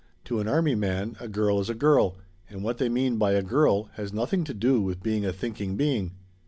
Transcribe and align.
To 0.25 0.39
an 0.39 0.47
army 0.47 0.73
man 0.73 1.15
a 1.19 1.27
girl 1.27 1.59
is 1.59 1.69
a 1.69 1.75
girl, 1.75 2.15
and 2.49 2.63
what 2.63 2.79
they 2.79 2.89
mean 2.89 3.17
by 3.19 3.33
a 3.33 3.43
girl 3.43 3.83
has 3.97 4.11
nothing 4.11 4.43
to 4.45 4.53
do 4.55 4.81
with 4.81 5.03
being 5.03 5.25
a 5.27 5.31
thinking 5.31 5.77
being. 5.77 6.13